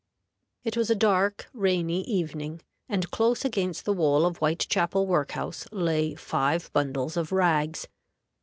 [0.63, 5.67] It was a dark, rainy evening, and close against the wall of Whitechapel Work house
[5.71, 7.87] lay five bundles of rags.